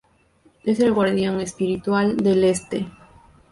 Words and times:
Es 0.63 0.79
el 0.79 0.93
Guardián 0.93 1.39
Espiritual 1.41 2.17
del 2.17 2.43
Este. 2.45 2.87